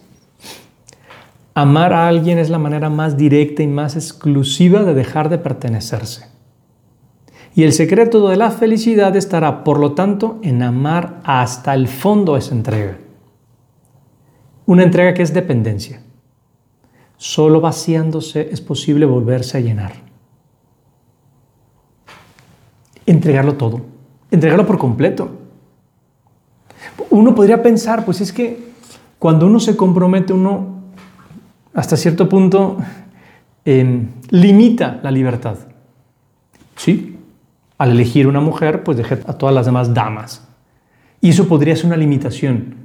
Amar 1.59 1.91
a 1.91 2.07
alguien 2.07 2.37
es 2.37 2.49
la 2.49 2.57
manera 2.57 2.89
más 2.89 3.17
directa 3.17 3.61
y 3.61 3.67
más 3.67 3.97
exclusiva 3.97 4.83
de 4.83 4.93
dejar 4.93 5.27
de 5.27 5.39
pertenecerse. 5.39 6.25
Y 7.53 7.63
el 7.63 7.73
secreto 7.73 8.29
de 8.29 8.37
la 8.37 8.49
felicidad 8.49 9.13
estará, 9.17 9.65
por 9.65 9.77
lo 9.77 9.91
tanto, 9.91 10.39
en 10.41 10.63
amar 10.63 11.19
hasta 11.25 11.73
el 11.73 11.89
fondo 11.89 12.37
esa 12.37 12.55
entrega. 12.55 12.97
Una 14.67 14.83
entrega 14.83 15.13
que 15.13 15.21
es 15.21 15.33
dependencia. 15.33 16.01
Solo 17.17 17.59
vaciándose 17.59 18.47
es 18.53 18.61
posible 18.61 19.05
volverse 19.05 19.57
a 19.57 19.59
llenar. 19.59 19.91
Entregarlo 23.05 23.55
todo, 23.55 23.81
entregarlo 24.31 24.65
por 24.65 24.77
completo. 24.77 25.29
Uno 27.09 27.35
podría 27.35 27.61
pensar, 27.61 28.05
pues 28.05 28.21
es 28.21 28.31
que 28.31 28.69
cuando 29.19 29.45
uno 29.45 29.59
se 29.59 29.75
compromete, 29.75 30.31
uno 30.31 30.68
hasta 31.73 31.97
cierto 31.97 32.27
punto 32.27 32.77
em, 33.65 34.07
limita 34.29 34.99
la 35.03 35.11
libertad. 35.11 35.57
Sí, 36.75 37.17
al 37.77 37.91
elegir 37.91 38.27
una 38.27 38.41
mujer, 38.41 38.83
pues 38.83 38.97
dejar 38.97 39.21
a 39.27 39.33
todas 39.33 39.55
las 39.55 39.65
demás 39.65 39.93
damas. 39.93 40.47
Y 41.21 41.29
eso 41.29 41.47
podría 41.47 41.75
ser 41.75 41.87
una 41.87 41.97
limitación. 41.97 42.75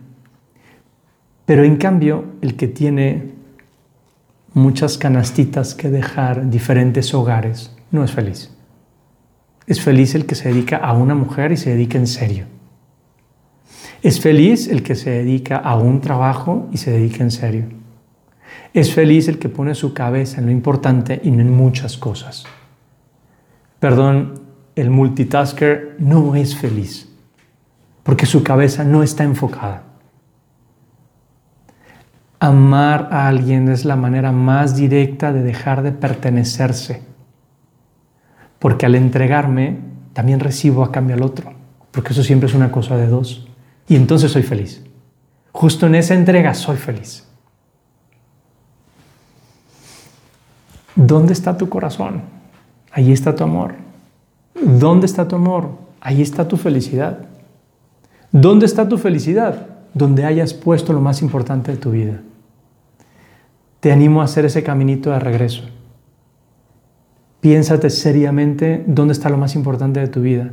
Pero 1.46 1.64
en 1.64 1.76
cambio, 1.76 2.24
el 2.40 2.56
que 2.56 2.68
tiene 2.68 3.32
muchas 4.54 4.98
canastitas 4.98 5.74
que 5.74 5.90
dejar, 5.90 6.48
diferentes 6.48 7.12
hogares, 7.12 7.74
no 7.90 8.04
es 8.04 8.12
feliz. 8.12 8.50
Es 9.66 9.80
feliz 9.80 10.14
el 10.14 10.26
que 10.26 10.34
se 10.34 10.48
dedica 10.48 10.76
a 10.76 10.92
una 10.92 11.14
mujer 11.14 11.52
y 11.52 11.56
se 11.56 11.70
dedica 11.70 11.98
en 11.98 12.06
serio. 12.06 12.46
Es 14.02 14.20
feliz 14.20 14.68
el 14.68 14.82
que 14.82 14.94
se 14.94 15.10
dedica 15.10 15.56
a 15.56 15.76
un 15.76 16.00
trabajo 16.00 16.68
y 16.72 16.76
se 16.76 16.90
dedica 16.90 17.22
en 17.22 17.30
serio. 17.30 17.64
Es 18.74 18.92
feliz 18.92 19.28
el 19.28 19.38
que 19.38 19.48
pone 19.48 19.74
su 19.74 19.94
cabeza 19.94 20.40
en 20.40 20.46
lo 20.46 20.52
importante 20.52 21.20
y 21.24 21.30
no 21.30 21.40
en 21.40 21.50
muchas 21.50 21.96
cosas. 21.96 22.44
Perdón, 23.80 24.34
el 24.76 24.90
multitasker 24.90 25.96
no 25.98 26.34
es 26.34 26.54
feliz 26.54 27.08
porque 28.04 28.26
su 28.26 28.44
cabeza 28.44 28.84
no 28.84 29.02
está 29.02 29.24
enfocada. 29.24 29.82
Amar 32.38 33.08
a 33.10 33.26
alguien 33.26 33.68
es 33.70 33.84
la 33.84 33.96
manera 33.96 34.30
más 34.30 34.76
directa 34.76 35.32
de 35.32 35.42
dejar 35.42 35.82
de 35.82 35.92
pertenecerse. 35.92 37.02
Porque 38.58 38.86
al 38.86 38.94
entregarme, 38.94 39.78
también 40.12 40.38
recibo 40.38 40.84
a 40.84 40.92
cambio 40.92 41.16
al 41.16 41.22
otro. 41.22 41.54
Porque 41.90 42.12
eso 42.12 42.22
siempre 42.22 42.48
es 42.48 42.54
una 42.54 42.70
cosa 42.70 42.96
de 42.98 43.06
dos. 43.06 43.48
Y 43.88 43.96
entonces 43.96 44.30
soy 44.30 44.42
feliz. 44.42 44.84
Justo 45.52 45.86
en 45.86 45.94
esa 45.94 46.14
entrega 46.14 46.52
soy 46.52 46.76
feliz. 46.76 47.26
¿Dónde 50.96 51.32
está 51.32 51.56
tu 51.56 51.68
corazón? 51.68 52.22
Ahí 52.92 53.12
está 53.12 53.34
tu 53.34 53.44
amor. 53.44 53.74
¿Dónde 54.54 55.06
está 55.06 55.26
tu 55.26 55.36
amor? 55.36 55.70
Ahí 56.00 56.22
está 56.22 56.46
tu 56.46 56.56
felicidad. 56.56 57.18
¿Dónde 58.30 58.66
está 58.66 58.88
tu 58.88 58.98
felicidad? 58.98 59.66
Donde 59.92 60.24
hayas 60.24 60.54
puesto 60.54 60.92
lo 60.92 61.00
más 61.00 61.22
importante 61.22 61.72
de 61.72 61.78
tu 61.78 61.90
vida 61.90 62.20
te 63.84 63.92
animo 63.92 64.22
a 64.22 64.24
hacer 64.24 64.46
ese 64.46 64.62
caminito 64.62 65.10
de 65.10 65.18
regreso. 65.18 65.62
Piénsate 67.42 67.90
seriamente 67.90 68.82
dónde 68.86 69.12
está 69.12 69.28
lo 69.28 69.36
más 69.36 69.56
importante 69.56 70.00
de 70.00 70.08
tu 70.08 70.22
vida 70.22 70.52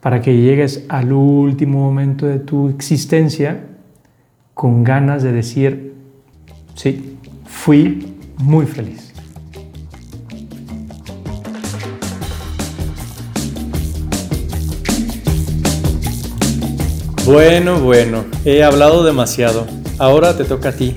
para 0.00 0.20
que 0.20 0.36
llegues 0.36 0.84
al 0.88 1.12
último 1.12 1.80
momento 1.80 2.26
de 2.26 2.38
tu 2.38 2.68
existencia 2.68 3.64
con 4.54 4.84
ganas 4.84 5.24
de 5.24 5.32
decir, 5.32 5.94
sí, 6.76 7.18
fui 7.44 8.14
muy 8.38 8.66
feliz. 8.66 9.09
Bueno, 17.30 17.78
bueno, 17.78 18.24
he 18.44 18.64
hablado 18.64 19.04
demasiado. 19.04 19.64
Ahora 19.98 20.36
te 20.36 20.42
toca 20.42 20.70
a 20.70 20.72
ti. 20.72 20.96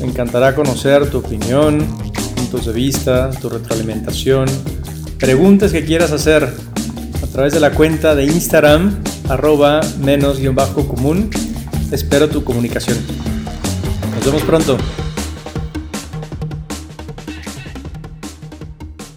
Me 0.00 0.06
encantará 0.06 0.54
conocer 0.54 1.10
tu 1.10 1.18
opinión, 1.18 1.84
puntos 2.36 2.66
de 2.66 2.72
vista, 2.72 3.28
tu 3.40 3.48
retroalimentación, 3.48 4.46
preguntas 5.18 5.72
que 5.72 5.84
quieras 5.84 6.12
hacer 6.12 6.44
a 6.44 7.26
través 7.26 7.52
de 7.54 7.58
la 7.58 7.72
cuenta 7.72 8.14
de 8.14 8.22
Instagram 8.22 9.02
arroba 9.28 9.80
menos-común. 9.98 11.28
Espero 11.90 12.28
tu 12.28 12.44
comunicación. 12.44 12.98
Nos 14.14 14.24
vemos 14.24 14.42
pronto. 14.42 14.78